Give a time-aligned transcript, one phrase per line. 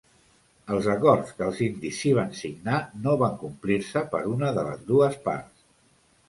[0.75, 4.83] Els acords que els indis sí van signar no van complir-se per una de les
[4.91, 5.63] dues parts.